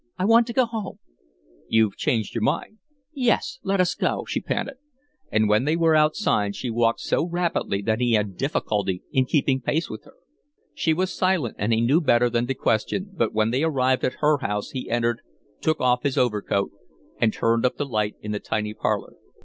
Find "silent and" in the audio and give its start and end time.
11.13-11.71